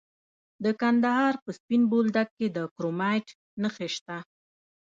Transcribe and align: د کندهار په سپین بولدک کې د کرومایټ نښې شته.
د 0.63 0.65
کندهار 0.81 1.33
په 1.43 1.49
سپین 1.57 1.81
بولدک 1.91 2.27
کې 2.37 2.47
د 2.55 2.57
کرومایټ 2.75 3.27
نښې 3.61 3.87
شته. 3.95 4.17